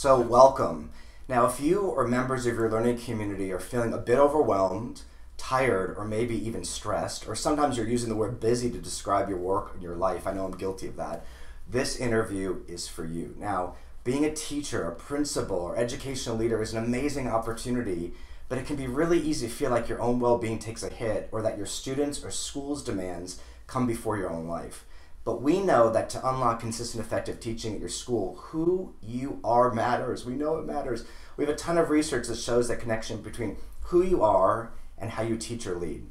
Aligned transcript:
So, 0.00 0.20
welcome. 0.20 0.92
Now, 1.26 1.46
if 1.46 1.58
you 1.58 1.80
or 1.80 2.06
members 2.06 2.46
of 2.46 2.54
your 2.54 2.70
learning 2.70 2.98
community 2.98 3.50
are 3.50 3.58
feeling 3.58 3.92
a 3.92 3.98
bit 3.98 4.16
overwhelmed, 4.16 5.02
tired, 5.36 5.96
or 5.98 6.04
maybe 6.04 6.36
even 6.46 6.62
stressed, 6.62 7.26
or 7.26 7.34
sometimes 7.34 7.76
you're 7.76 7.88
using 7.88 8.08
the 8.08 8.14
word 8.14 8.38
busy 8.38 8.70
to 8.70 8.78
describe 8.78 9.28
your 9.28 9.38
work 9.38 9.74
and 9.74 9.82
your 9.82 9.96
life, 9.96 10.24
I 10.24 10.34
know 10.34 10.44
I'm 10.44 10.52
guilty 10.52 10.86
of 10.86 10.94
that, 10.98 11.24
this 11.68 11.96
interview 11.96 12.60
is 12.68 12.86
for 12.86 13.04
you. 13.04 13.34
Now, 13.40 13.74
being 14.04 14.24
a 14.24 14.32
teacher, 14.32 14.86
a 14.86 14.94
principal, 14.94 15.56
or 15.56 15.76
educational 15.76 16.36
leader 16.36 16.62
is 16.62 16.72
an 16.72 16.84
amazing 16.84 17.26
opportunity, 17.26 18.12
but 18.48 18.58
it 18.58 18.66
can 18.66 18.76
be 18.76 18.86
really 18.86 19.18
easy 19.18 19.48
to 19.48 19.52
feel 19.52 19.72
like 19.72 19.88
your 19.88 20.00
own 20.00 20.20
well 20.20 20.38
being 20.38 20.60
takes 20.60 20.84
a 20.84 20.90
hit 20.90 21.28
or 21.32 21.42
that 21.42 21.56
your 21.56 21.66
students' 21.66 22.22
or 22.22 22.30
school's 22.30 22.84
demands 22.84 23.40
come 23.66 23.88
before 23.88 24.16
your 24.16 24.30
own 24.30 24.46
life. 24.46 24.84
But 25.28 25.42
we 25.42 25.60
know 25.60 25.92
that 25.92 26.08
to 26.08 26.26
unlock 26.26 26.60
consistent, 26.60 27.04
effective 27.04 27.38
teaching 27.38 27.74
at 27.74 27.80
your 27.80 27.90
school, 27.90 28.36
who 28.36 28.94
you 29.02 29.40
are 29.44 29.70
matters. 29.70 30.24
We 30.24 30.32
know 30.32 30.56
it 30.56 30.64
matters. 30.64 31.04
We 31.36 31.44
have 31.44 31.52
a 31.52 31.58
ton 31.58 31.76
of 31.76 31.90
research 31.90 32.28
that 32.28 32.38
shows 32.38 32.68
that 32.68 32.80
connection 32.80 33.20
between 33.20 33.58
who 33.82 34.02
you 34.02 34.22
are 34.22 34.72
and 34.96 35.10
how 35.10 35.22
you 35.22 35.36
teach 35.36 35.66
or 35.66 35.76
lead. 35.76 36.06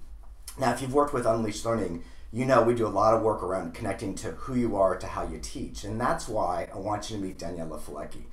Now, 0.59 0.71
if 0.71 0.83
you've 0.83 0.93
worked 0.93 1.15
with 1.15 1.25
Unleashed 1.25 1.65
Learning, 1.65 2.03
you 2.31 2.45
know 2.45 2.61
we 2.61 2.75
do 2.75 2.85
a 2.85 2.89
lot 2.89 3.15
of 3.15 3.23
work 3.23 3.41
around 3.41 3.73
connecting 3.73 4.13
to 4.17 4.33
who 4.33 4.53
you 4.53 4.75
are 4.75 4.95
to 4.95 5.07
how 5.07 5.27
you 5.27 5.39
teach. 5.39 5.83
And 5.83 5.99
that's 5.99 6.27
why 6.27 6.69
I 6.71 6.77
want 6.77 7.09
you 7.09 7.17
to 7.17 7.23
meet 7.23 7.39
Daniela 7.39 7.79
Falecki. 7.79 8.25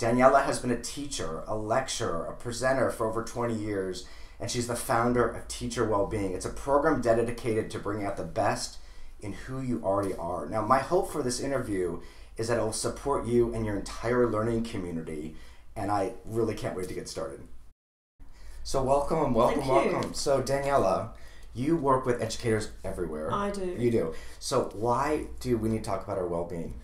Daniela 0.00 0.44
has 0.44 0.58
been 0.58 0.72
a 0.72 0.82
teacher, 0.82 1.44
a 1.46 1.54
lecturer, 1.54 2.26
a 2.26 2.32
presenter 2.32 2.90
for 2.90 3.06
over 3.06 3.22
20 3.22 3.54
years, 3.54 4.08
and 4.40 4.50
she's 4.50 4.66
the 4.66 4.74
founder 4.74 5.24
of 5.24 5.46
Teacher 5.46 5.84
Wellbeing. 5.84 6.32
It's 6.32 6.46
a 6.46 6.50
program 6.50 7.00
dedicated 7.00 7.70
to 7.70 7.78
bringing 7.78 8.06
out 8.06 8.16
the 8.16 8.24
best 8.24 8.78
in 9.22 9.32
who 9.32 9.60
you 9.60 9.80
already 9.84 10.14
are. 10.14 10.46
Now, 10.46 10.66
my 10.66 10.78
hope 10.78 11.10
for 11.10 11.22
this 11.22 11.40
interview 11.40 12.00
is 12.36 12.48
that 12.48 12.58
it 12.58 12.62
will 12.62 12.72
support 12.72 13.26
you 13.26 13.54
and 13.54 13.64
your 13.64 13.76
entire 13.76 14.28
learning 14.28 14.64
community, 14.64 15.36
and 15.76 15.90
I 15.90 16.12
really 16.24 16.54
can't 16.54 16.76
wait 16.76 16.88
to 16.88 16.94
get 16.94 17.08
started. 17.08 17.40
So, 18.64 18.82
welcome, 18.82 19.32
welcome, 19.32 19.66
welcome. 19.66 20.14
So, 20.14 20.42
Daniela, 20.42 21.10
you 21.54 21.76
work 21.76 22.04
with 22.04 22.20
educators 22.20 22.70
everywhere. 22.84 23.32
I 23.32 23.50
do. 23.50 23.76
You 23.78 23.90
do. 23.90 24.14
So, 24.38 24.70
why 24.74 25.26
do 25.40 25.56
we 25.56 25.68
need 25.68 25.84
to 25.84 25.90
talk 25.90 26.04
about 26.04 26.18
our 26.18 26.26
well 26.26 26.44
being? 26.44 26.74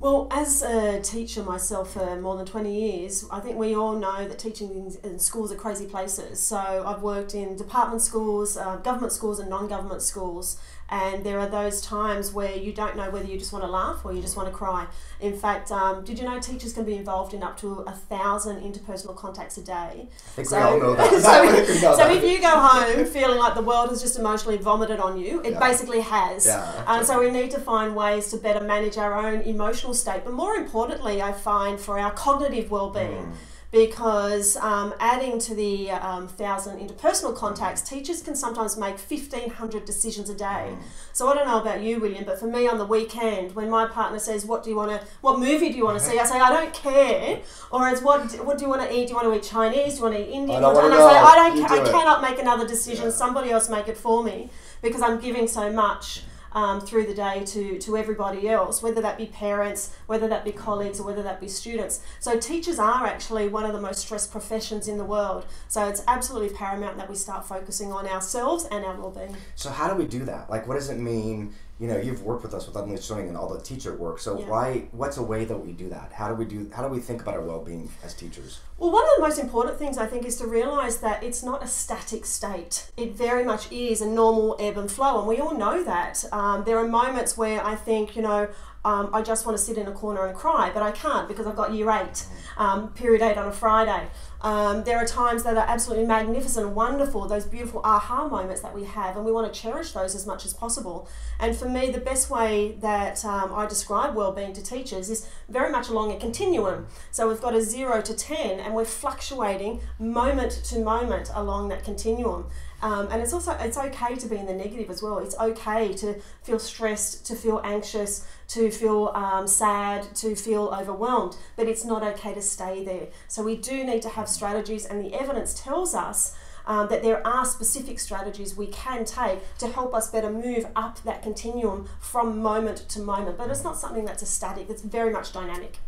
Well, 0.00 0.28
as 0.30 0.62
a 0.62 0.98
teacher 1.02 1.42
myself 1.42 1.92
for 1.92 2.18
more 2.18 2.34
than 2.34 2.46
20 2.46 2.72
years, 2.72 3.26
I 3.30 3.40
think 3.40 3.58
we 3.58 3.76
all 3.76 3.94
know 3.94 4.26
that 4.26 4.38
teaching 4.38 4.96
in 5.04 5.18
schools 5.18 5.52
are 5.52 5.56
crazy 5.56 5.84
places. 5.84 6.40
So 6.40 6.56
I've 6.56 7.02
worked 7.02 7.34
in 7.34 7.54
department 7.54 8.00
schools, 8.00 8.56
uh, 8.56 8.76
government 8.76 9.12
schools, 9.12 9.40
and 9.40 9.50
non 9.50 9.68
government 9.68 10.00
schools. 10.00 10.58
And 10.90 11.24
there 11.24 11.38
are 11.38 11.48
those 11.48 11.80
times 11.80 12.32
where 12.32 12.56
you 12.56 12.72
don't 12.72 12.96
know 12.96 13.10
whether 13.10 13.26
you 13.26 13.38
just 13.38 13.52
want 13.52 13.64
to 13.64 13.70
laugh 13.70 14.04
or 14.04 14.12
you 14.12 14.20
just 14.20 14.36
want 14.36 14.48
to 14.48 14.54
cry. 14.54 14.86
In 15.20 15.36
fact, 15.36 15.70
um, 15.70 16.04
did 16.04 16.18
you 16.18 16.24
know 16.24 16.40
teachers 16.40 16.72
can 16.72 16.84
be 16.84 16.96
involved 16.96 17.32
in 17.32 17.44
up 17.44 17.56
to 17.60 17.80
a 17.86 17.92
thousand 17.92 18.60
interpersonal 18.60 19.14
contacts 19.14 19.56
a 19.56 19.62
day? 19.62 19.72
I 20.08 20.30
think 20.34 20.48
so, 20.48 20.56
we 20.56 20.62
all 20.62 20.80
know 20.80 20.94
that. 20.96 21.22
so, 21.22 21.44
if, 21.44 21.68
so 21.80 22.10
if 22.10 22.24
you 22.24 22.40
go 22.40 22.58
home 22.58 23.06
feeling 23.06 23.38
like 23.38 23.54
the 23.54 23.62
world 23.62 23.90
has 23.90 24.02
just 24.02 24.18
emotionally 24.18 24.58
vomited 24.58 24.98
on 24.98 25.18
you, 25.18 25.40
it 25.42 25.52
yeah. 25.52 25.60
basically 25.60 26.00
has. 26.00 26.46
Yeah, 26.46 26.84
and 26.88 27.06
so 27.06 27.20
we 27.20 27.30
need 27.30 27.52
to 27.52 27.60
find 27.60 27.94
ways 27.94 28.30
to 28.32 28.36
better 28.36 28.64
manage 28.64 28.98
our 28.98 29.14
own 29.14 29.42
emotional 29.42 29.94
state. 29.94 30.22
But 30.24 30.34
more 30.34 30.56
importantly, 30.56 31.22
I 31.22 31.32
find 31.32 31.78
for 31.78 31.98
our 31.98 32.10
cognitive 32.10 32.70
well-being. 32.70 33.26
Mm 33.26 33.32
because 33.70 34.56
um, 34.56 34.92
adding 34.98 35.38
to 35.38 35.54
the 35.54 35.90
um, 35.92 36.26
thousand 36.26 36.78
interpersonal 36.80 37.34
contacts, 37.36 37.82
teachers 37.82 38.20
can 38.20 38.34
sometimes 38.34 38.76
make 38.76 38.98
1,500 38.98 39.84
decisions 39.84 40.28
a 40.28 40.34
day. 40.34 40.70
Mm. 40.72 40.78
So 41.12 41.28
I 41.28 41.34
don't 41.34 41.46
know 41.46 41.60
about 41.60 41.80
you, 41.80 42.00
William, 42.00 42.24
but 42.24 42.40
for 42.40 42.46
me 42.46 42.66
on 42.66 42.78
the 42.78 42.84
weekend, 42.84 43.54
when 43.54 43.70
my 43.70 43.86
partner 43.86 44.18
says, 44.18 44.44
"What 44.44 44.64
do 44.64 44.70
you 44.70 44.76
want 44.76 44.90
to? 44.90 45.06
What 45.20 45.38
movie 45.38 45.70
do 45.70 45.76
you 45.76 45.84
want 45.84 45.98
to 45.98 46.04
see?" 46.04 46.18
I 46.18 46.24
say, 46.24 46.40
"I 46.40 46.50
don't 46.50 46.74
care," 46.74 47.40
or 47.70 47.88
it's, 47.88 48.02
"What 48.02 48.32
What 48.44 48.58
do 48.58 48.64
you 48.64 48.70
want 48.70 48.82
to 48.82 48.92
eat? 48.92 49.06
Do 49.06 49.10
you 49.10 49.16
want 49.16 49.28
to 49.32 49.34
eat 49.34 49.44
Chinese? 49.44 49.94
Do 49.94 49.98
you 49.98 50.02
want 50.02 50.14
to 50.16 50.22
eat 50.22 50.32
Indian?" 50.32 50.64
I 50.64 50.70
and 50.70 50.94
I 50.94 50.96
say, 50.96 51.18
"I 51.18 51.34
don't. 51.36 51.56
You 51.56 51.64
I 51.64 51.84
do 51.84 51.90
cannot 51.90 52.22
make 52.22 52.38
another 52.40 52.66
decision. 52.66 53.06
Yeah. 53.06 53.10
Somebody 53.10 53.50
else 53.50 53.68
make 53.68 53.86
it 53.88 53.96
for 53.96 54.24
me 54.24 54.50
because 54.82 55.02
I'm 55.02 55.20
giving 55.20 55.46
so 55.46 55.70
much." 55.72 56.22
Um, 56.52 56.80
through 56.80 57.06
the 57.06 57.14
day 57.14 57.44
to, 57.46 57.78
to 57.78 57.96
everybody 57.96 58.48
else, 58.48 58.82
whether 58.82 59.00
that 59.00 59.18
be 59.18 59.26
parents, 59.26 59.94
whether 60.06 60.28
that 60.28 60.44
be 60.44 60.52
colleagues, 60.52 61.00
or 61.00 61.06
whether 61.06 61.22
that 61.22 61.40
be 61.40 61.48
students. 61.48 62.00
So, 62.18 62.38
teachers 62.38 62.78
are 62.78 63.06
actually 63.06 63.48
one 63.48 63.64
of 63.64 63.72
the 63.72 63.80
most 63.80 64.00
stressed 64.00 64.32
professions 64.32 64.88
in 64.88 64.98
the 64.98 65.04
world. 65.04 65.46
So, 65.68 65.88
it's 65.88 66.02
absolutely 66.06 66.56
paramount 66.56 66.96
that 66.96 67.08
we 67.08 67.16
start 67.16 67.46
focusing 67.46 67.92
on 67.92 68.06
ourselves 68.06 68.66
and 68.70 68.84
our 68.84 68.96
well 68.96 69.10
being. 69.10 69.36
So, 69.54 69.70
how 69.70 69.88
do 69.88 69.94
we 69.94 70.06
do 70.06 70.24
that? 70.24 70.50
Like, 70.50 70.66
what 70.66 70.74
does 70.74 70.90
it 70.90 70.98
mean? 70.98 71.54
You 71.78 71.88
know, 71.88 71.96
you've 71.96 72.22
worked 72.22 72.42
with 72.42 72.52
us 72.52 72.66
with 72.66 72.76
Unleashed 72.76 73.10
Learning 73.10 73.28
and 73.28 73.36
all 73.38 73.48
the 73.48 73.60
teacher 73.60 73.96
work. 73.96 74.18
So, 74.18 74.38
yeah. 74.38 74.48
why? 74.48 74.88
What's 74.92 75.16
a 75.16 75.22
way 75.22 75.46
that 75.46 75.56
we 75.56 75.72
do 75.72 75.88
that? 75.88 76.12
How 76.12 76.28
do 76.28 76.34
we 76.34 76.44
do? 76.44 76.70
How 76.74 76.82
do 76.82 76.88
we 76.88 77.00
think 77.00 77.22
about 77.22 77.34
our 77.34 77.40
well 77.40 77.64
being 77.64 77.90
as 78.04 78.12
teachers? 78.12 78.60
Well, 78.76 78.92
one 78.92 79.04
of 79.04 79.10
the 79.16 79.22
most 79.22 79.38
important 79.38 79.78
things 79.78 79.98
I 79.98 80.06
think 80.06 80.24
is 80.24 80.36
to 80.36 80.46
realize 80.46 80.98
that 80.98 81.22
it's 81.22 81.42
not 81.42 81.62
a 81.62 81.66
static 81.66 82.24
state. 82.26 82.90
It 82.96 83.14
very 83.14 83.44
much 83.44 83.70
is 83.72 84.00
a 84.00 84.06
normal 84.06 84.56
ebb 84.58 84.76
and 84.76 84.90
flow, 84.90 85.18
and 85.18 85.28
we 85.28 85.38
all 85.38 85.56
know 85.56 85.82
that. 85.84 86.24
Um, 86.32 86.39
there 86.64 86.78
are 86.78 86.88
moments 86.88 87.36
where 87.36 87.64
I 87.64 87.74
think, 87.76 88.16
you 88.16 88.22
know, 88.22 88.48
um, 88.84 89.10
I 89.12 89.20
just 89.22 89.44
want 89.44 89.58
to 89.58 89.62
sit 89.62 89.76
in 89.76 89.86
a 89.86 89.92
corner 89.92 90.24
and 90.26 90.34
cry, 90.34 90.70
but 90.72 90.82
I 90.82 90.90
can't 90.90 91.28
because 91.28 91.46
I've 91.46 91.56
got 91.56 91.74
year 91.74 91.90
eight, 91.90 92.26
um, 92.56 92.88
period 92.92 93.22
eight 93.22 93.36
on 93.36 93.46
a 93.46 93.52
Friday. 93.52 94.08
Um, 94.42 94.84
there 94.84 94.96
are 94.96 95.06
times 95.06 95.42
that 95.42 95.56
are 95.56 95.66
absolutely 95.68 96.06
magnificent 96.06 96.66
and 96.66 96.74
wonderful, 96.74 97.28
those 97.28 97.44
beautiful 97.44 97.82
aha 97.84 98.26
moments 98.26 98.62
that 98.62 98.74
we 98.74 98.84
have, 98.84 99.16
and 99.16 99.24
we 99.24 99.32
want 99.32 99.52
to 99.52 99.60
cherish 99.60 99.92
those 99.92 100.14
as 100.14 100.26
much 100.26 100.46
as 100.46 100.54
possible. 100.54 101.08
And 101.38 101.54
for 101.54 101.68
me, 101.68 101.90
the 101.90 102.00
best 102.00 102.30
way 102.30 102.72
that 102.80 103.22
um, 103.24 103.52
I 103.54 103.66
describe 103.66 104.14
well-being 104.14 104.54
to 104.54 104.62
teachers 104.62 105.10
is 105.10 105.28
very 105.48 105.70
much 105.70 105.90
along 105.90 106.12
a 106.12 106.16
continuum. 106.16 106.86
So 107.10 107.28
we've 107.28 107.40
got 107.40 107.54
a 107.54 107.60
zero 107.60 108.00
to 108.00 108.14
10, 108.14 108.60
and 108.60 108.74
we're 108.74 108.86
fluctuating 108.86 109.80
moment 109.98 110.52
to 110.64 110.78
moment 110.78 111.30
along 111.34 111.68
that 111.68 111.84
continuum. 111.84 112.46
Um, 112.82 113.08
and 113.10 113.20
it's 113.20 113.32
also 113.32 113.52
it's 113.60 113.76
okay 113.76 114.14
to 114.14 114.26
be 114.26 114.36
in 114.36 114.46
the 114.46 114.54
negative 114.54 114.88
as 114.88 115.02
well. 115.02 115.18
It's 115.18 115.36
okay 115.38 115.92
to 115.94 116.20
feel 116.42 116.58
stressed, 116.58 117.26
to 117.26 117.34
feel 117.34 117.60
anxious, 117.62 118.26
to 118.48 118.70
feel 118.70 119.12
um, 119.14 119.46
sad, 119.46 120.14
to 120.16 120.34
feel 120.34 120.68
overwhelmed. 120.68 121.36
But 121.56 121.68
it's 121.68 121.84
not 121.84 122.02
okay 122.02 122.32
to 122.32 122.42
stay 122.42 122.84
there. 122.84 123.08
So 123.28 123.42
we 123.42 123.56
do 123.56 123.84
need 123.84 124.02
to 124.02 124.08
have 124.08 124.28
strategies, 124.30 124.86
and 124.86 125.04
the 125.04 125.14
evidence 125.14 125.54
tells 125.54 125.94
us. 125.94 126.36
Um, 126.66 126.88
that 126.88 127.02
there 127.02 127.26
are 127.26 127.44
specific 127.46 127.98
strategies 127.98 128.54
we 128.54 128.66
can 128.66 129.04
take 129.06 129.40
to 129.58 129.66
help 129.66 129.94
us 129.94 130.10
better 130.10 130.30
move 130.30 130.66
up 130.76 131.02
that 131.02 131.22
continuum 131.22 131.88
from 132.00 132.38
moment 132.38 132.86
to 132.90 133.00
moment. 133.00 133.38
But 133.38 133.50
it's 133.50 133.64
not 133.64 133.78
something 133.78 134.04
that's 134.04 134.22
a 134.22 134.26
static, 134.26 134.68
it's 134.68 134.82
very 134.82 135.10
much 135.10 135.32
dynamic. 135.32 135.78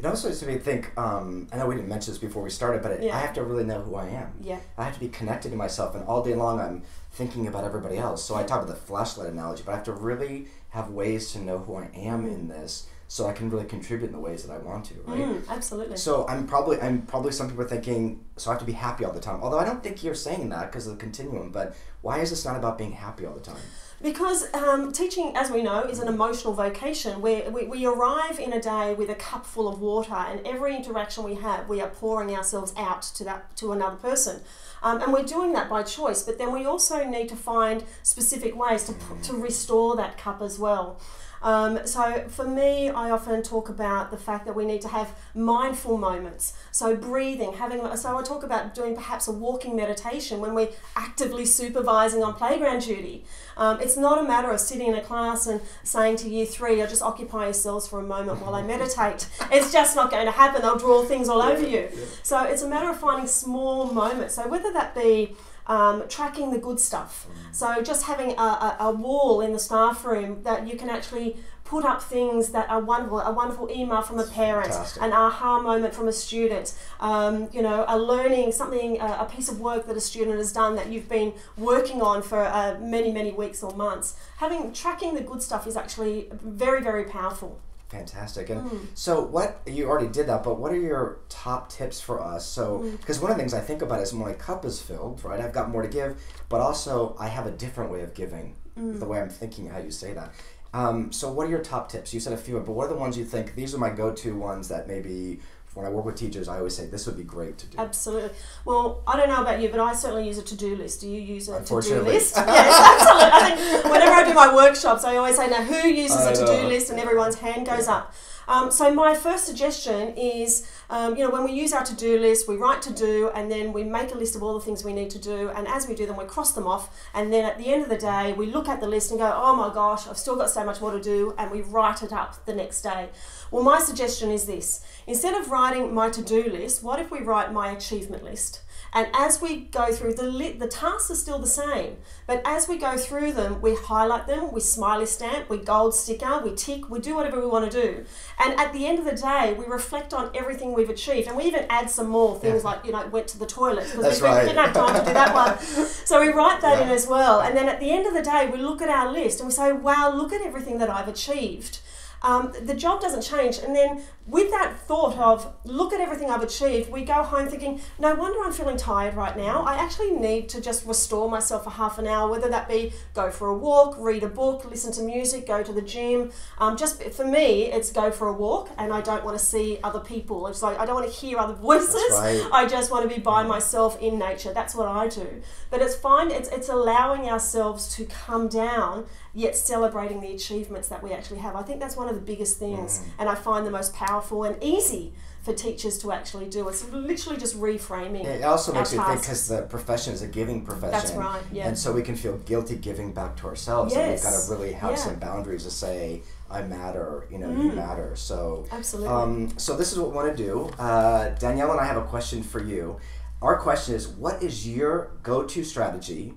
It 0.00 0.06
also 0.06 0.28
makes 0.28 0.42
me 0.42 0.56
think. 0.56 0.96
Um, 0.96 1.46
I 1.52 1.58
know 1.58 1.66
we 1.66 1.74
didn't 1.74 1.90
mention 1.90 2.14
this 2.14 2.20
before 2.20 2.42
we 2.42 2.48
started, 2.48 2.80
but 2.80 2.92
it, 2.92 3.02
yeah. 3.02 3.14
I 3.14 3.20
have 3.20 3.34
to 3.34 3.42
really 3.42 3.64
know 3.64 3.82
who 3.82 3.96
I 3.96 4.06
am. 4.08 4.32
Yeah. 4.40 4.60
I 4.78 4.84
have 4.84 4.94
to 4.94 5.00
be 5.00 5.08
connected 5.08 5.50
to 5.50 5.56
myself, 5.56 5.94
and 5.94 6.04
all 6.06 6.22
day 6.22 6.34
long 6.34 6.58
I'm 6.58 6.84
thinking 7.12 7.46
about 7.46 7.64
everybody 7.64 7.98
else. 7.98 8.24
So 8.24 8.34
I 8.34 8.42
talk 8.42 8.62
about 8.62 8.74
the 8.74 8.80
flashlight 8.80 9.28
analogy, 9.28 9.62
but 9.66 9.72
I 9.72 9.74
have 9.74 9.84
to 9.84 9.92
really 9.92 10.46
have 10.70 10.88
ways 10.88 11.32
to 11.32 11.38
know 11.38 11.58
who 11.58 11.74
I 11.76 11.90
am 11.94 12.24
in 12.24 12.48
this, 12.48 12.86
so 13.10 13.26
I 13.26 13.32
can 13.32 13.50
really 13.50 13.64
contribute 13.64 14.06
in 14.06 14.12
the 14.12 14.20
ways 14.20 14.44
that 14.44 14.54
I 14.54 14.58
want 14.58 14.84
to. 14.84 14.94
Right. 15.04 15.18
Mm, 15.18 15.48
absolutely. 15.48 15.96
So 15.96 16.24
I'm 16.28 16.46
probably 16.46 16.80
I'm 16.80 17.02
probably 17.02 17.32
some 17.32 17.48
people 17.48 17.64
are 17.64 17.68
thinking. 17.68 18.24
So 18.36 18.50
I 18.50 18.52
have 18.52 18.60
to 18.60 18.64
be 18.64 18.70
happy 18.70 19.04
all 19.04 19.12
the 19.12 19.18
time. 19.18 19.42
Although 19.42 19.58
I 19.58 19.64
don't 19.64 19.82
think 19.82 20.04
you're 20.04 20.14
saying 20.14 20.48
that 20.50 20.70
because 20.70 20.86
of 20.86 20.92
the 20.96 21.00
continuum. 21.00 21.50
But 21.50 21.74
why 22.02 22.20
is 22.20 22.30
this 22.30 22.44
not 22.44 22.54
about 22.54 22.78
being 22.78 22.92
happy 22.92 23.26
all 23.26 23.34
the 23.34 23.40
time? 23.40 23.60
Because 24.00 24.54
um, 24.54 24.92
teaching, 24.92 25.32
as 25.36 25.50
we 25.50 25.60
know, 25.60 25.80
is 25.82 25.98
an 25.98 26.06
emotional 26.06 26.54
vocation 26.54 27.20
where 27.20 27.50
we, 27.50 27.64
we 27.64 27.84
arrive 27.84 28.38
in 28.38 28.52
a 28.52 28.62
day 28.62 28.94
with 28.94 29.10
a 29.10 29.16
cup 29.16 29.44
full 29.44 29.66
of 29.66 29.80
water, 29.80 30.14
and 30.14 30.46
every 30.46 30.76
interaction 30.76 31.24
we 31.24 31.34
have, 31.34 31.68
we 31.68 31.80
are 31.80 31.88
pouring 31.88 32.32
ourselves 32.34 32.72
out 32.76 33.02
to 33.02 33.24
that 33.24 33.56
to 33.56 33.72
another 33.72 33.96
person. 33.96 34.40
Um, 34.84 35.02
and 35.02 35.12
we're 35.12 35.24
doing 35.24 35.52
that 35.54 35.68
by 35.68 35.82
choice, 35.82 36.22
but 36.22 36.38
then 36.38 36.52
we 36.52 36.64
also 36.64 37.04
need 37.04 37.28
to 37.30 37.36
find 37.36 37.82
specific 38.04 38.56
ways 38.56 38.84
to, 38.84 38.94
to 39.24 39.34
restore 39.34 39.96
that 39.96 40.16
cup 40.16 40.40
as 40.40 40.60
well. 40.60 41.00
Um, 41.42 41.86
so 41.86 42.24
for 42.28 42.46
me, 42.46 42.90
I 42.90 43.10
often 43.10 43.42
talk 43.42 43.68
about 43.68 44.10
the 44.10 44.16
fact 44.16 44.44
that 44.46 44.54
we 44.54 44.64
need 44.64 44.82
to 44.82 44.88
have 44.88 45.14
mindful 45.34 45.96
moments. 45.96 46.52
So 46.70 46.94
breathing, 46.96 47.54
having 47.54 47.80
so 47.96 48.18
I 48.18 48.22
talk 48.22 48.42
about 48.42 48.74
doing 48.74 48.94
perhaps 48.94 49.26
a 49.28 49.32
walking 49.32 49.74
meditation 49.74 50.40
when 50.40 50.54
we're 50.54 50.70
actively 50.96 51.46
supervising 51.46 52.22
on 52.22 52.34
playground 52.34 52.80
duty. 52.80 53.24
Um, 53.56 53.80
it's 53.80 53.96
not 53.96 54.18
a 54.18 54.22
matter 54.22 54.50
of 54.50 54.60
sitting 54.60 54.88
in 54.88 54.94
a 54.94 55.02
class 55.02 55.46
and 55.46 55.60
saying 55.82 56.16
to 56.16 56.28
year 56.28 56.46
three, 56.46 56.80
"I'll 56.82 56.88
just 56.88 57.02
occupy 57.02 57.44
yourselves 57.44 57.86
for 57.88 58.00
a 58.00 58.02
moment 58.02 58.40
while 58.40 58.54
I 58.54 58.62
meditate." 58.62 59.28
it's 59.52 59.72
just 59.72 59.96
not 59.96 60.10
going 60.10 60.26
to 60.26 60.32
happen. 60.32 60.62
They'll 60.62 60.78
draw 60.78 61.04
things 61.04 61.28
all 61.28 61.42
over 61.42 61.66
you. 61.66 61.88
So 62.22 62.42
it's 62.44 62.62
a 62.62 62.68
matter 62.68 62.90
of 62.90 62.98
finding 62.98 63.26
small 63.26 63.92
moments. 63.92 64.34
So 64.34 64.46
whether 64.48 64.72
that 64.72 64.94
be 64.94 65.36
um, 65.70 66.02
tracking 66.08 66.50
the 66.50 66.58
good 66.58 66.80
stuff. 66.80 67.28
Mm. 67.28 67.54
So 67.54 67.82
just 67.82 68.06
having 68.06 68.32
a, 68.32 68.42
a, 68.42 68.76
a, 68.80 68.90
wall 68.90 69.40
in 69.40 69.52
the 69.52 69.58
staff 69.60 70.04
room 70.04 70.42
that 70.42 70.66
you 70.66 70.76
can 70.76 70.90
actually 70.90 71.36
put 71.64 71.84
up 71.84 72.02
things 72.02 72.48
that 72.50 72.68
are 72.68 72.80
wonderful, 72.80 73.20
a 73.20 73.32
wonderful 73.32 73.70
email 73.70 74.02
from 74.02 74.18
a 74.18 74.26
parent, 74.26 74.72
Fantastic. 74.72 75.00
an 75.00 75.12
aha 75.12 75.60
moment 75.60 75.94
from 75.94 76.08
a 76.08 76.12
student, 76.12 76.74
um, 76.98 77.48
you 77.52 77.62
know, 77.62 77.84
a 77.86 77.96
learning 77.96 78.50
something, 78.50 79.00
a, 79.00 79.18
a, 79.20 79.28
piece 79.32 79.48
of 79.48 79.60
work 79.60 79.86
that 79.86 79.96
a 79.96 80.00
student 80.00 80.36
has 80.38 80.52
done 80.52 80.74
that 80.74 80.88
you've 80.88 81.08
been 81.08 81.32
working 81.56 82.02
on 82.02 82.20
for 82.20 82.44
uh, 82.44 82.76
many, 82.80 83.12
many 83.12 83.30
weeks 83.30 83.62
or 83.62 83.72
months. 83.76 84.16
Having 84.38 84.72
tracking 84.72 85.14
the 85.14 85.20
good 85.20 85.40
stuff 85.40 85.68
is 85.68 85.76
actually 85.76 86.28
very, 86.32 86.82
very 86.82 87.04
powerful. 87.04 87.60
Fantastic. 87.90 88.50
And 88.50 88.60
hmm. 88.60 88.84
so, 88.94 89.20
what 89.20 89.60
you 89.66 89.88
already 89.88 90.06
did 90.06 90.28
that, 90.28 90.44
but 90.44 90.60
what 90.60 90.70
are 90.70 90.80
your 90.80 91.18
top 91.28 91.68
tips 91.70 92.00
for 92.00 92.22
us? 92.22 92.46
So, 92.46 92.78
hmm. 92.78 92.90
because 92.96 93.18
one 93.18 93.32
of 93.32 93.36
the 93.36 93.42
things 93.42 93.52
I 93.52 93.60
think 93.60 93.82
about 93.82 94.00
is 94.00 94.12
my 94.12 94.32
cup 94.32 94.64
is 94.64 94.80
filled, 94.80 95.24
right? 95.24 95.40
I've 95.40 95.52
got 95.52 95.70
more 95.70 95.82
to 95.82 95.88
give, 95.88 96.16
but 96.48 96.60
also 96.60 97.16
I 97.18 97.26
have 97.26 97.46
a 97.46 97.50
different 97.50 97.90
way 97.90 98.02
of 98.02 98.14
giving. 98.14 98.54
Hmm. 98.76 98.98
The 99.00 99.06
way 99.06 99.20
I'm 99.20 99.28
thinking, 99.28 99.66
how 99.66 99.78
you 99.78 99.90
say 99.90 100.12
that. 100.14 100.32
Um, 100.72 101.10
so, 101.10 101.32
what 101.32 101.48
are 101.48 101.50
your 101.50 101.62
top 101.62 101.90
tips? 101.90 102.14
You 102.14 102.20
said 102.20 102.32
a 102.32 102.36
few, 102.36 102.60
but 102.60 102.72
what 102.72 102.86
are 102.86 102.90
the 102.90 102.98
ones 102.98 103.18
you 103.18 103.24
think 103.24 103.56
these 103.56 103.74
are 103.74 103.78
my 103.78 103.90
go-to 103.90 104.36
ones 104.36 104.68
that 104.68 104.86
maybe 104.86 105.40
when 105.74 105.86
I 105.86 105.88
work 105.88 106.04
with 106.04 106.16
teachers, 106.16 106.48
I 106.48 106.58
always 106.58 106.74
say 106.74 106.86
this 106.86 107.06
would 107.06 107.16
be 107.16 107.22
great 107.22 107.56
to 107.58 107.66
do. 107.66 107.78
Absolutely. 107.78 108.30
Well, 108.64 109.02
I 109.06 109.16
don't 109.16 109.28
know 109.28 109.40
about 109.40 109.60
you, 109.60 109.68
but 109.68 109.78
I 109.78 109.94
certainly 109.94 110.26
use 110.26 110.36
a 110.36 110.42
to-do 110.42 110.74
list. 110.74 111.00
Do 111.00 111.08
you 111.08 111.20
use 111.20 111.48
a 111.48 111.62
to-do 111.62 112.02
list? 112.02 112.34
yes, 112.36 113.00
absolutely. 113.00 113.30
I 113.32 113.56
think 113.56 113.84
whenever 113.84 114.12
I 114.12 114.24
do 114.26 114.34
my 114.34 114.52
workshops, 114.54 115.04
I 115.04 115.16
always 115.16 115.36
say, 115.36 115.48
"Now, 115.48 115.62
who 115.62 115.88
uses 115.88 116.26
a 116.26 116.34
to-do 116.34 116.66
list?" 116.66 116.90
And 116.90 116.98
everyone's 116.98 117.36
hand 117.36 117.66
goes 117.66 117.86
up. 117.86 118.12
Um, 118.50 118.72
so 118.72 118.92
my 118.92 119.14
first 119.14 119.46
suggestion 119.46 120.08
is, 120.16 120.68
um, 120.90 121.16
you 121.16 121.22
know, 121.22 121.30
when 121.30 121.44
we 121.44 121.52
use 121.52 121.72
our 121.72 121.84
to-do 121.84 122.18
list, 122.18 122.48
we 122.48 122.56
write 122.56 122.82
to 122.82 122.92
do, 122.92 123.30
and 123.32 123.48
then 123.48 123.72
we 123.72 123.84
make 123.84 124.12
a 124.12 124.18
list 124.18 124.34
of 124.34 124.42
all 124.42 124.54
the 124.54 124.64
things 124.64 124.82
we 124.82 124.92
need 124.92 125.08
to 125.10 125.20
do. 125.20 125.50
And 125.50 125.68
as 125.68 125.86
we 125.86 125.94
do 125.94 126.04
them, 126.04 126.16
we 126.16 126.24
cross 126.24 126.50
them 126.50 126.66
off. 126.66 126.90
And 127.14 127.32
then 127.32 127.44
at 127.44 127.58
the 127.58 127.72
end 127.72 127.84
of 127.84 127.88
the 127.88 127.96
day, 127.96 128.32
we 128.32 128.46
look 128.46 128.68
at 128.68 128.80
the 128.80 128.88
list 128.88 129.12
and 129.12 129.20
go, 129.20 129.32
"Oh 129.32 129.54
my 129.54 129.72
gosh, 129.72 130.08
I've 130.08 130.18
still 130.18 130.34
got 130.34 130.50
so 130.50 130.64
much 130.64 130.80
more 130.80 130.90
to 130.90 131.00
do," 131.00 131.32
and 131.38 131.52
we 131.52 131.60
write 131.60 132.02
it 132.02 132.12
up 132.12 132.44
the 132.44 132.52
next 132.52 132.82
day. 132.82 133.10
Well, 133.52 133.62
my 133.62 133.78
suggestion 133.78 134.32
is 134.32 134.46
this: 134.46 134.80
instead 135.06 135.34
of 135.40 135.52
writing 135.52 135.94
my 135.94 136.10
to-do 136.10 136.42
list, 136.50 136.82
what 136.82 136.98
if 136.98 137.12
we 137.12 137.20
write 137.20 137.52
my 137.52 137.70
achievement 137.70 138.24
list? 138.24 138.62
And 138.92 139.08
as 139.14 139.40
we 139.40 139.60
go 139.60 139.92
through 139.92 140.14
the 140.14 140.24
li- 140.24 140.52
the 140.52 140.66
tasks 140.66 141.10
are 141.10 141.14
still 141.14 141.38
the 141.38 141.46
same, 141.46 141.98
but 142.26 142.42
as 142.44 142.68
we 142.68 142.76
go 142.76 142.96
through 142.96 143.32
them, 143.32 143.60
we 143.60 143.74
highlight 143.74 144.26
them, 144.26 144.52
we 144.52 144.60
smiley 144.60 145.06
stamp, 145.06 145.48
we 145.48 145.58
gold 145.58 145.94
sticker, 145.94 146.40
we 146.42 146.54
tick, 146.54 146.90
we 146.90 146.98
do 146.98 147.14
whatever 147.14 147.40
we 147.40 147.46
want 147.46 147.70
to 147.70 147.82
do. 147.82 148.04
And 148.38 148.58
at 148.58 148.72
the 148.72 148.86
end 148.86 148.98
of 148.98 149.04
the 149.04 149.14
day, 149.14 149.54
we 149.56 149.64
reflect 149.66 150.12
on 150.12 150.30
everything 150.34 150.72
we've 150.74 150.90
achieved, 150.90 151.28
and 151.28 151.36
we 151.36 151.44
even 151.44 151.66
add 151.70 151.88
some 151.90 152.08
more 152.08 152.38
things 152.38 152.64
like 152.64 152.84
you 152.84 152.92
know 152.92 153.06
went 153.08 153.28
to 153.28 153.38
the 153.38 153.46
toilet 153.46 153.86
because 153.92 154.20
we, 154.20 154.26
right. 154.26 154.44
didn't 154.44 154.64
have 154.64 154.74
time 154.74 154.94
to 154.94 155.06
do 155.06 155.14
that 155.14 155.34
one. 155.34 155.58
So 156.10 156.20
we 156.20 156.28
write 156.28 156.60
that 156.62 156.82
in 156.82 156.88
as 156.88 157.06
well, 157.06 157.40
and 157.40 157.56
then 157.56 157.68
at 157.68 157.78
the 157.78 157.90
end 157.90 158.06
of 158.06 158.14
the 158.14 158.22
day, 158.22 158.48
we 158.52 158.58
look 158.58 158.82
at 158.82 158.88
our 158.88 159.12
list 159.12 159.40
and 159.40 159.48
we 159.48 159.52
say, 159.52 159.72
"Wow, 159.72 160.12
look 160.12 160.32
at 160.32 160.40
everything 160.40 160.78
that 160.78 160.90
I've 160.90 161.08
achieved." 161.08 161.80
Um, 162.22 162.52
the 162.60 162.74
job 162.74 163.00
doesn't 163.00 163.22
change, 163.22 163.58
and 163.58 163.74
then 163.74 164.02
with 164.30 164.50
that 164.52 164.78
thought 164.86 165.18
of 165.18 165.52
look 165.64 165.92
at 165.92 166.00
everything 166.00 166.30
I've 166.30 166.42
achieved, 166.42 166.90
we 166.90 167.04
go 167.04 167.22
home 167.22 167.48
thinking, 167.48 167.80
no 167.98 168.14
wonder 168.14 168.38
I'm 168.44 168.52
feeling 168.52 168.76
tired 168.76 169.14
right 169.14 169.36
now. 169.36 169.62
I 169.62 169.74
actually 169.74 170.12
need 170.12 170.48
to 170.50 170.60
just 170.60 170.86
restore 170.86 171.28
myself 171.28 171.64
for 171.64 171.70
half 171.70 171.98
an 171.98 172.06
hour, 172.06 172.30
whether 172.30 172.48
that 172.48 172.68
be 172.68 172.92
go 173.12 173.30
for 173.30 173.48
a 173.48 173.56
walk, 173.56 173.96
read 173.98 174.22
a 174.22 174.28
book, 174.28 174.64
listen 174.70 174.92
to 174.92 175.02
music, 175.02 175.46
go 175.46 175.62
to 175.62 175.72
the 175.72 175.82
gym. 175.82 176.30
Um, 176.58 176.76
just 176.76 177.02
for 177.02 177.24
me, 177.24 177.64
it's 177.72 177.90
go 177.90 178.10
for 178.12 178.28
a 178.28 178.32
walk, 178.32 178.70
and 178.78 178.92
I 178.92 179.00
don't 179.00 179.24
want 179.24 179.36
to 179.38 179.44
see 179.44 179.78
other 179.82 180.00
people. 180.00 180.46
It's 180.46 180.62
like 180.62 180.78
I 180.78 180.86
don't 180.86 180.94
want 180.94 181.12
to 181.12 181.12
hear 181.12 181.38
other 181.38 181.54
voices. 181.54 181.94
right. 182.12 182.48
I 182.52 182.66
just 182.68 182.90
want 182.90 183.08
to 183.08 183.14
be 183.14 183.20
by 183.20 183.42
myself 183.42 184.00
in 184.00 184.18
nature. 184.18 184.52
That's 184.52 184.74
what 184.74 184.86
I 184.86 185.08
do. 185.08 185.42
But 185.70 185.82
it's 185.82 185.96
fine. 185.96 186.30
It's 186.30 186.48
it's 186.50 186.68
allowing 186.68 187.22
ourselves 187.22 187.94
to 187.96 188.04
come 188.04 188.46
down, 188.48 189.06
yet 189.34 189.56
celebrating 189.56 190.20
the 190.20 190.32
achievements 190.32 190.88
that 190.88 191.02
we 191.02 191.12
actually 191.12 191.38
have. 191.40 191.56
I 191.56 191.62
think 191.62 191.80
that's 191.80 191.96
one 191.96 192.08
of 192.08 192.14
the 192.14 192.20
biggest 192.20 192.58
things, 192.58 193.02
and 193.18 193.28
I 193.28 193.34
find 193.34 193.66
the 193.66 193.70
most 193.70 193.92
powerful 193.92 194.19
and 194.44 194.62
easy 194.62 195.12
for 195.42 195.54
teachers 195.54 195.98
to 195.98 196.12
actually 196.12 196.46
do. 196.46 196.68
It's 196.68 196.86
literally 196.90 197.38
just 197.38 197.58
reframing. 197.58 198.24
It 198.24 198.44
also 198.44 198.74
makes 198.74 198.92
you 198.92 199.02
think 199.02 199.20
because 199.20 199.48
the 199.48 199.62
profession 199.62 200.12
is 200.12 200.22
a 200.22 200.26
giving 200.26 200.64
profession. 200.64 200.92
That's 200.92 201.12
right, 201.12 201.42
yeah. 201.50 201.66
And 201.66 201.78
so 201.78 201.92
we 201.92 202.02
can 202.02 202.14
feel 202.14 202.36
guilty 202.38 202.76
giving 202.76 203.12
back 203.12 203.36
to 203.38 203.46
ourselves. 203.46 203.94
And 203.94 204.10
we've 204.12 204.22
got 204.22 204.32
to 204.32 204.50
really 204.50 204.72
have 204.72 204.90
yeah. 204.90 204.96
some 204.96 205.18
boundaries 205.18 205.64
to 205.64 205.70
say, 205.70 206.20
I 206.50 206.62
matter, 206.62 207.26
you 207.30 207.38
know, 207.38 207.46
Mm. 207.48 207.64
you 207.64 207.72
matter. 207.72 208.14
So, 208.16 208.66
Absolutely. 208.70 209.08
um, 209.08 209.58
so 209.58 209.76
this 209.76 209.92
is 209.92 209.98
what 209.98 210.10
we 210.10 210.16
want 210.16 210.36
to 210.36 210.42
do. 210.42 210.70
Uh, 210.78 211.34
Daniela 211.36 211.70
and 211.70 211.80
I 211.80 211.86
have 211.86 211.96
a 211.96 212.02
question 212.04 212.42
for 212.42 212.62
you. 212.62 212.98
Our 213.40 213.56
question 213.58 213.94
is 213.94 214.08
what 214.08 214.42
is 214.42 214.68
your 214.68 215.12
go 215.22 215.44
to 215.44 215.64
strategy? 215.64 216.34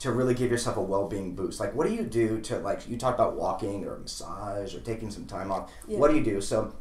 To 0.00 0.12
really 0.12 0.34
give 0.34 0.50
yourself 0.50 0.76
a 0.76 0.82
well-being 0.82 1.34
boost, 1.34 1.60
like 1.60 1.74
what 1.74 1.86
do 1.86 1.94
you 1.94 2.02
do 2.02 2.38
to 2.42 2.58
like 2.58 2.86
you 2.86 2.98
talk 2.98 3.14
about 3.14 3.36
walking 3.36 3.86
or 3.86 3.98
massage 3.98 4.74
or 4.74 4.80
taking 4.80 5.10
some 5.10 5.24
time 5.24 5.50
off. 5.50 5.70
Yeah. 5.88 5.98
What 5.98 6.10
do 6.10 6.16
you 6.18 6.24
do? 6.24 6.40
So, 6.42 6.74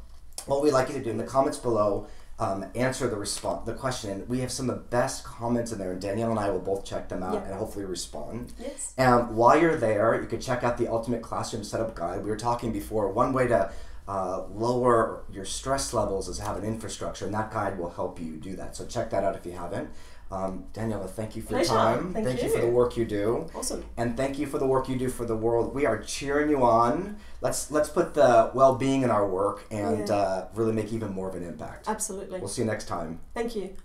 what 0.47 0.61
we'd 0.63 0.71
like 0.73 0.87
you 0.89 0.95
to 0.95 1.03
do 1.03 1.09
in 1.09 1.17
the 1.17 1.23
comments 1.23 1.57
below, 1.57 2.07
um, 2.39 2.65
answer 2.75 3.07
the 3.07 3.15
response, 3.15 3.65
the 3.65 3.73
question. 3.73 4.25
We 4.27 4.39
have 4.39 4.51
some 4.51 4.69
of 4.69 4.75
the 4.75 4.81
best 4.81 5.23
comments 5.23 5.71
in 5.71 5.77
there, 5.77 5.91
and 5.91 6.01
Daniela 6.01 6.31
and 6.31 6.39
I 6.39 6.49
will 6.49 6.59
both 6.59 6.83
check 6.83 7.07
them 7.07 7.21
out 7.23 7.33
Yeah. 7.35 7.43
and 7.45 7.53
hopefully 7.55 7.85
respond. 7.85 8.53
yes. 8.59 8.93
Um, 8.97 9.35
while 9.35 9.57
you're 9.59 9.77
there, 9.77 10.19
you 10.19 10.27
can 10.27 10.41
check 10.41 10.63
out 10.63 10.77
the 10.77 10.87
Ultimate 10.87 11.21
Classroom 11.21 11.63
Setup 11.63 11.93
Guide. 11.95 12.23
We 12.23 12.29
were 12.29 12.35
talking 12.37 12.71
before. 12.73 13.09
One 13.09 13.33
way 13.33 13.47
to 13.47 13.71
uh, 14.07 14.43
lower 14.53 15.23
your 15.31 15.45
stress 15.45 15.93
levels 15.93 16.27
is 16.27 16.39
have 16.39 16.57
an 16.57 16.65
infrastructure, 16.65 17.23
and 17.25 17.33
that 17.33 17.51
guide 17.51 17.77
will 17.79 17.91
help 17.91 18.19
you 18.19 18.35
do 18.35 18.55
that. 18.57 18.75
So 18.75 18.85
check 18.85 19.09
that 19.11 19.23
out 19.23 19.35
if 19.35 19.45
you 19.45 19.53
haven't. 19.53 19.89
Um, 20.33 20.65
Daniela, 20.73 21.07
thank 21.09 21.35
you 21.35 21.41
for 21.43 21.49
Pleasure. 21.49 21.73
your 21.73 21.81
time. 21.81 22.13
Thank 22.13 22.41
you 22.41 22.49
for 22.49 22.59
the 22.61 22.67
work 22.67 22.97
you 22.97 23.05
do 23.05 23.47
Awesome. 23.55 23.85
and 23.97 24.17
thank 24.17 24.39
you 24.39 24.47
for 24.47 24.57
the 24.57 24.65
work 24.65 24.89
you 24.89 24.97
do 24.97 25.09
for 25.09 25.25
the 25.25 25.35
world. 25.35 25.75
We 25.75 25.85
are 25.85 25.99
cheering 26.01 26.49
you 26.49 26.63
on. 26.63 27.17
Let's 27.41 27.69
let's 27.69 27.89
put 27.89 28.13
the 28.15 28.49
well-being 28.53 29.03
in 29.03 29.11
our 29.11 29.27
work 29.27 29.65
and 29.69 30.07
Yeah. 30.07 30.15
uh, 30.15 30.47
really 30.55 30.71
make 30.73 30.91
even 30.91 31.13
more 31.13 31.29
of 31.29 31.35
an 31.35 31.43
impact. 31.43 31.87
Absolutely. 31.87 32.39
We'll 32.39 32.49
see 32.49 32.63
you 32.63 32.67
next 32.67 32.87
time. 32.87 33.19
Thank 33.35 33.55
you. 33.55 33.75